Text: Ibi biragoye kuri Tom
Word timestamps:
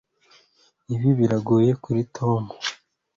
Ibi 0.93 1.09
biragoye 1.19 1.71
kuri 1.83 2.01
Tom 2.15 2.43